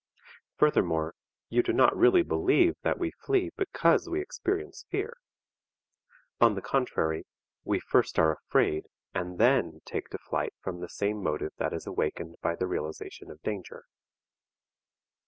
[0.57, 1.13] Furthermore,
[1.49, 5.15] you do not really believe that we flee because we experience fear?
[6.39, 7.27] On the contrary,
[7.63, 11.85] we first are afraid and then take to flight from the same motive that is
[11.85, 13.85] awakened by the realization of danger.